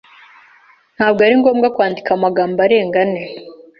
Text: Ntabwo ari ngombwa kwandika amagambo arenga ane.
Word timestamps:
Ntabwo 0.95 1.19
ari 1.25 1.35
ngombwa 1.39 1.67
kwandika 1.75 2.09
amagambo 2.13 2.57
arenga 2.65 2.97
ane. 3.05 3.23